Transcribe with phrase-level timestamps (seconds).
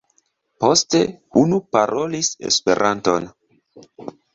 [0.65, 1.01] Poste
[1.43, 3.33] unu parolis Esperanton.